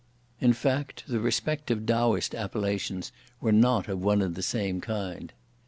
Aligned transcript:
(In 0.39 0.53
fact,) 0.53 1.03
the 1.07 1.19
respective 1.19 1.85
Taoist 1.85 2.33
appellations 2.33 3.11
were 3.39 3.51
not 3.51 3.87
of 3.87 4.01
one 4.01 4.23
and 4.23 4.33
the 4.33 4.41
same 4.41 4.81
kind. 4.81 5.31